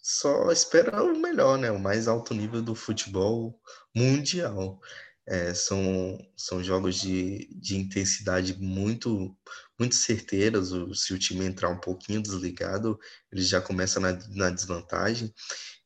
[0.00, 1.68] só espera o melhor, né?
[1.70, 3.60] O mais alto nível do futebol
[3.94, 4.80] mundial.
[5.26, 9.36] É, são, são jogos de, de intensidade muito
[9.78, 10.70] muito certeiras.
[10.94, 12.98] Se o time entrar um pouquinho desligado,
[13.32, 15.32] ele já começa na, na desvantagem.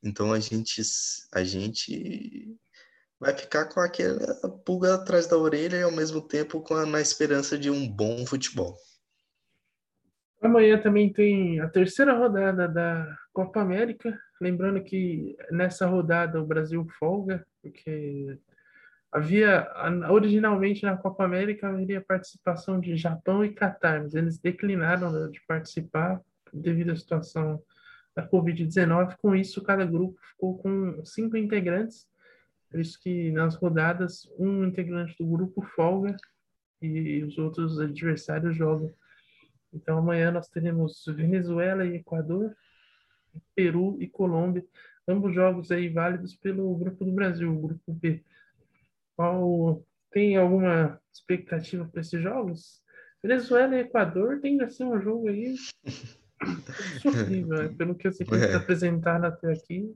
[0.03, 0.81] Então a gente,
[1.33, 2.55] a gente
[3.25, 4.19] vai ficar com aquela
[4.63, 8.23] pulga atrás da orelha e ao mesmo tempo com a, na esperança de um bom
[8.23, 8.75] futebol.
[10.39, 14.15] Amanhã também tem a terceira rodada da Copa América.
[14.39, 18.37] Lembrando que nessa rodada o Brasil folga, porque
[19.11, 19.67] havia
[20.11, 26.21] originalmente na Copa América haveria participação de Japão e Catar, mas eles declinaram de participar
[26.53, 27.59] devido à situação
[28.15, 29.15] da Covid-19.
[29.19, 32.05] Com isso, cada grupo ficou com cinco integrantes.
[32.75, 36.13] Por isso que nas rodadas um integrante do grupo folga
[36.81, 38.93] e os outros adversários jogam.
[39.73, 42.53] Então amanhã nós teremos Venezuela e Equador,
[43.55, 44.61] Peru e Colômbia,
[45.07, 48.21] ambos jogos aí válidos pelo grupo do Brasil, o grupo B.
[49.15, 52.83] Qual tem alguma expectativa para esses jogos?
[53.23, 55.55] Venezuela e Equador tem a ser um jogo aí
[57.01, 57.69] sofrível, né?
[57.69, 58.53] pelo que as equipes é.
[58.53, 59.95] apresentaram até aqui.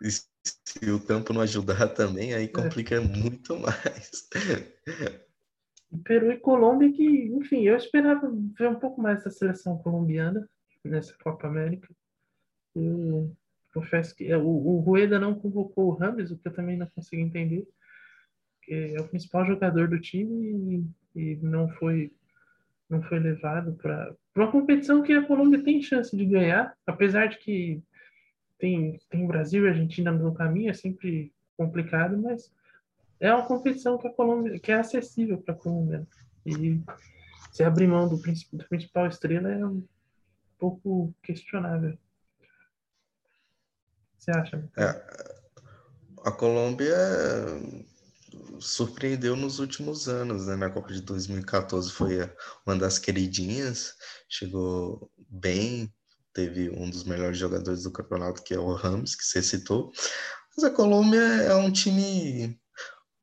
[0.00, 0.33] E
[0.78, 2.48] se o campo não ajudar também, aí é.
[2.48, 3.00] complica é.
[3.00, 4.28] muito mais.
[6.04, 10.48] Peru e Colômbia que, enfim, eu esperava ver um pouco mais da seleção colombiana
[10.84, 11.88] nessa Copa América.
[12.74, 13.32] Eu
[13.72, 17.22] confesso que o, o Rueda não convocou o Rames, o que eu também não consigo
[17.22, 17.66] entender,
[18.68, 20.84] é o principal jogador do time
[21.14, 22.12] e, e não foi
[22.88, 27.38] não foi levado para uma competição que a Colômbia tem chance de ganhar, apesar de
[27.38, 27.82] que
[28.64, 32.50] tem, tem Brasil e Argentina no caminho, é sempre complicado, mas
[33.20, 36.06] é uma competição que a Colômbia que é acessível para a Colômbia
[36.46, 36.80] e
[37.52, 39.86] se abrir mão do, do principal estrela é um
[40.58, 41.98] pouco questionável.
[44.16, 44.66] Você acha?
[44.78, 44.88] É,
[46.24, 46.96] a Colômbia
[48.58, 50.56] surpreendeu nos últimos anos, né?
[50.56, 52.32] Na Copa de 2014 foi
[52.66, 53.94] uma das queridinhas,
[54.26, 55.92] chegou bem,
[56.34, 59.92] teve um dos melhores jogadores do campeonato, que é o Ramos, que você citou.
[60.56, 62.60] Mas a Colômbia é um time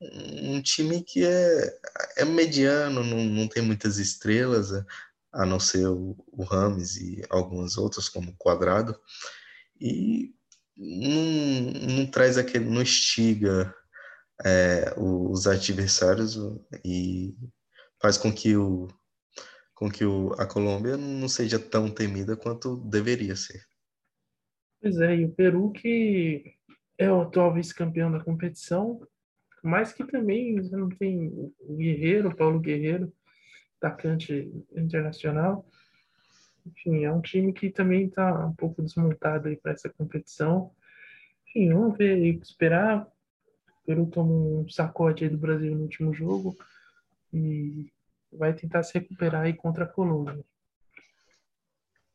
[0.01, 1.79] um time que é,
[2.17, 4.71] é mediano, não, não tem muitas estrelas,
[5.31, 8.99] a não ser o, Rames e algumas outras, como o Quadrado,
[9.79, 10.33] e
[10.75, 13.73] não, não traz aquele, não estiga
[14.43, 16.35] é, os adversários
[16.83, 17.35] e
[18.01, 18.87] faz com que o
[19.81, 23.65] com que o, a Colômbia não seja tão temida quanto deveria ser.
[24.79, 26.53] Pois é, e o Peru que
[26.99, 29.01] é o atual vice-campeão da competição,
[29.63, 33.11] mas que também não tem o Guerreiro, Paulo Guerreiro,
[33.81, 35.67] atacante internacional.
[36.63, 40.71] Enfim, é um time que também está um pouco desmontado aí para essa competição.
[41.47, 43.07] Enfim, vamos ver, esperar.
[43.07, 46.55] O Peru tomou um sacode aí do Brasil no último jogo
[47.33, 47.91] e
[48.31, 50.43] vai tentar se recuperar aí contra a Colômbia.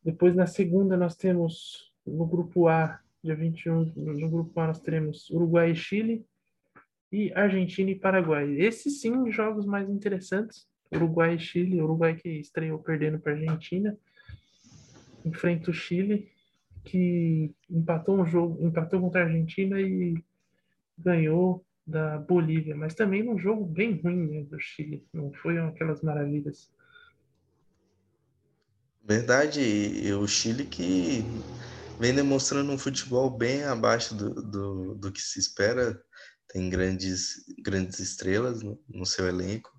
[0.03, 5.29] Depois, na segunda, nós temos no grupo A, dia 21, no grupo A nós teremos
[5.31, 6.25] Uruguai e Chile
[7.11, 8.53] e Argentina e Paraguai.
[8.61, 10.69] Esses sim, jogos mais interessantes.
[10.95, 13.99] Uruguai e Chile, Uruguai que estreou perdendo para a Argentina,
[15.25, 16.31] enfrenta o Chile,
[16.85, 20.23] que empatou um jogo, empatou contra a Argentina e
[20.97, 26.03] ganhou da Bolívia, mas também num jogo bem ruim né, do Chile, não foi aquelas
[26.03, 26.71] maravilhas.
[29.05, 31.25] Verdade, e o Chile que
[32.01, 36.03] vem demonstrando um futebol bem abaixo do, do, do que se espera,
[36.49, 39.71] tem grandes, grandes estrelas no, no seu elenco,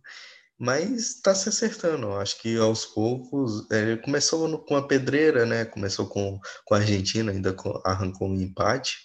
[0.57, 2.13] mas está se acertando.
[2.13, 3.69] Acho que aos poucos.
[3.71, 5.65] É, começou no, com a pedreira, né?
[5.65, 8.97] Começou com, com a Argentina, ainda com, arrancou um empate,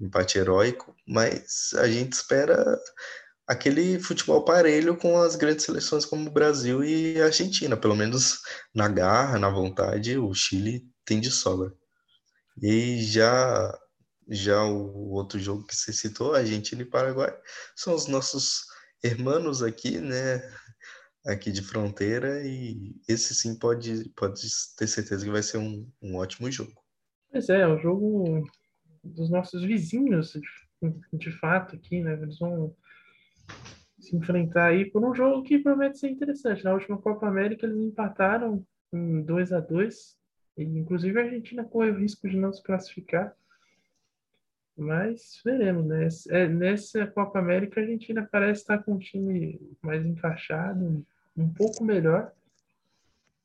[0.00, 2.78] empate heróico, mas a gente espera
[3.46, 8.40] aquele futebol parelho com as grandes seleções como o Brasil e a Argentina, pelo menos
[8.74, 11.72] na garra, na vontade, o Chile tem de sobra.
[12.62, 13.78] E já
[14.28, 17.36] já o outro jogo que você citou, Argentina e Paraguai,
[17.76, 18.62] são os nossos
[19.02, 20.40] irmãos aqui, né?
[21.26, 24.42] aqui de fronteira e esse sim pode, pode
[24.76, 26.72] ter certeza que vai ser um, um ótimo jogo.
[27.30, 28.44] Pois é, é o jogo
[29.02, 32.14] dos nossos vizinhos, de, de fato, aqui, né?
[32.14, 32.74] Eles vão
[33.98, 36.64] se enfrentar aí por um jogo que promete ser interessante.
[36.64, 40.16] Na última Copa América eles empataram em 2 a 2
[40.58, 43.34] e inclusive a Argentina corre o risco de não se classificar.
[44.76, 46.08] Mas veremos, né?
[46.30, 51.84] É, nessa Copa América a Argentina parece estar com um time mais encaixado, um pouco
[51.84, 52.32] melhor,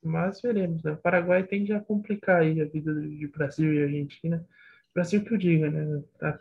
[0.03, 0.81] mas veremos.
[0.83, 0.93] Né?
[0.93, 4.45] O Paraguai tende a complicar aí a vida de Brasil e Argentina.
[4.97, 6.03] Brasil que eu diga, né?
[6.17, 6.39] Tá,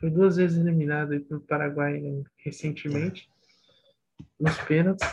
[0.00, 3.30] foi duas vezes eliminado pelo Paraguai né, recentemente
[4.40, 5.06] nos pênaltis.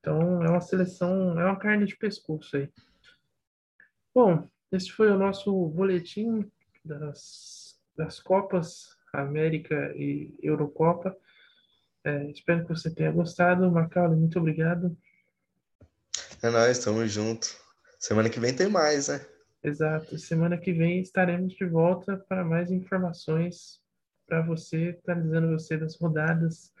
[0.00, 2.72] Então é uma seleção, é uma carne de pescoço aí.
[4.14, 6.50] Bom, esse foi o nosso boletim
[6.82, 11.14] das, das Copas América e Eurocopa.
[12.04, 13.70] É, espero que você tenha gostado.
[13.70, 14.96] Macaulay, muito obrigado.
[16.42, 17.54] É nóis, estamos junto.
[17.98, 19.20] Semana que vem tem mais, né?
[19.62, 20.18] Exato.
[20.18, 23.80] Semana que vem estaremos de volta para mais informações
[24.26, 26.72] para você, atualizando você das rodadas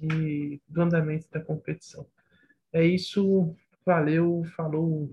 [0.00, 2.06] e do andamento da competição.
[2.72, 3.54] É isso.
[3.84, 5.10] Valeu, falou.